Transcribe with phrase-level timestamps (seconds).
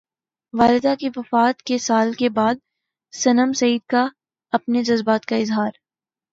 [0.53, 2.55] والدہ کی وفات کے سال بعد
[3.13, 4.05] صنم سعید کا
[4.53, 5.71] اپنے جذبات کا اظہار